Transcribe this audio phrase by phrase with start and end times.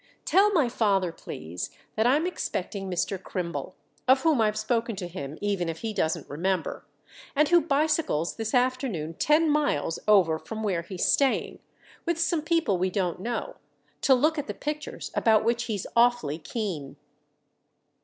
[0.25, 3.21] "Tell my father, please, that I'm expecting Mr.
[3.21, 3.75] Crimble;
[4.07, 6.87] of whom I've spoken to him even if he doesn't remember,
[7.35, 12.89] and who bicycles this afternoon ten miles over from where he's staying—with some people we
[12.89, 16.95] don't know—to look at the pictures, about which he's awfully keen."